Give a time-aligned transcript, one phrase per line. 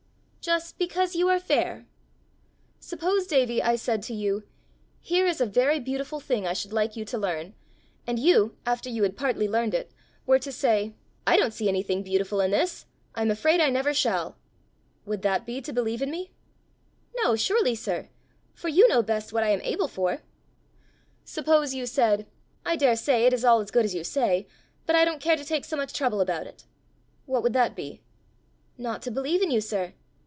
[0.43, 1.85] "Just because you are fair."
[2.79, 4.41] "Suppose, Davie, I said to you,
[4.99, 7.53] 'Here is a very beautiful thing I should like you to learn,'
[8.07, 9.91] and you, after you had partly learned it,
[10.25, 10.95] were to say,
[11.27, 14.35] 'I don't see anything beautiful in this: I am afraid I never shall!'
[15.05, 16.31] would that be to believe in me?"
[17.17, 18.09] "No, surely, sir!
[18.55, 20.23] for you know best what I am able for."
[21.23, 22.25] "Suppose you said,
[22.65, 24.47] 'I daresay it is all as good as you say,
[24.87, 26.65] but I don't care to take so much trouble about it,'
[27.27, 28.01] what would that be?"
[28.75, 29.93] "Not to believe in you, sir.